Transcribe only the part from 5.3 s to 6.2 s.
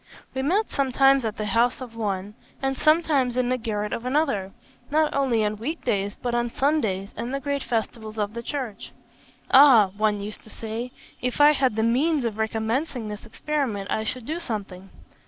on week days,